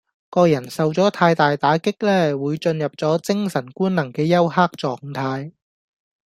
[0.31, 5.51] 個人受咗太大打擊呢，會進入咗精神官能嘅休克狀態